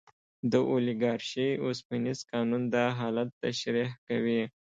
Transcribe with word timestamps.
د 0.51 0.53
اولیګارشۍ 0.71 1.49
اوسپنیز 1.65 2.19
قانون 2.31 2.61
دا 2.73 2.85
حالت 2.99 3.29
تشریح 3.43 3.89
کوي. 4.07 4.41